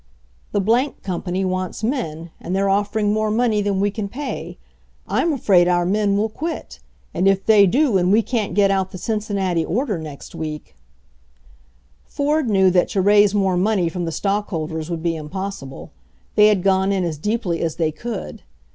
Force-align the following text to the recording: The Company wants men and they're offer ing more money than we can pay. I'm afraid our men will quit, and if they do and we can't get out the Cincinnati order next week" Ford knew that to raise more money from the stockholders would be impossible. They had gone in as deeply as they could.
The 0.51 0.93
Company 1.03 1.45
wants 1.45 1.83
men 1.83 2.31
and 2.39 2.55
they're 2.55 2.67
offer 2.71 2.97
ing 2.97 3.13
more 3.13 3.29
money 3.29 3.61
than 3.61 3.79
we 3.79 3.91
can 3.91 4.09
pay. 4.09 4.57
I'm 5.07 5.31
afraid 5.31 5.67
our 5.67 5.85
men 5.85 6.17
will 6.17 6.27
quit, 6.27 6.79
and 7.13 7.27
if 7.27 7.45
they 7.45 7.67
do 7.67 7.99
and 7.99 8.11
we 8.11 8.23
can't 8.23 8.55
get 8.55 8.71
out 8.71 8.89
the 8.89 8.97
Cincinnati 8.97 9.63
order 9.63 9.99
next 9.99 10.33
week" 10.33 10.75
Ford 12.17 12.49
knew 12.49 12.71
that 12.71 12.89
to 12.89 12.99
raise 13.03 13.35
more 13.35 13.57
money 13.57 13.89
from 13.89 14.05
the 14.05 14.11
stockholders 14.11 14.89
would 14.89 15.03
be 15.03 15.15
impossible. 15.15 15.91
They 16.33 16.47
had 16.47 16.63
gone 16.63 16.91
in 16.91 17.03
as 17.03 17.19
deeply 17.19 17.61
as 17.61 17.75
they 17.75 17.91
could. 17.91 18.41